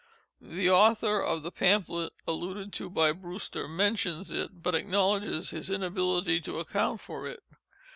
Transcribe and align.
The 0.41 0.67
author 0.67 1.19
of 1.21 1.43
the 1.43 1.51
pamphlet 1.51 2.11
alluded 2.27 2.73
to 2.73 2.89
by 2.89 3.11
Brewster, 3.11 3.67
mentions 3.67 4.31
it, 4.31 4.63
but 4.63 4.73
acknowledges 4.73 5.51
his 5.51 5.69
inability 5.69 6.41
to 6.41 6.57
account 6.59 7.01
for 7.01 7.27
it. 7.27 7.43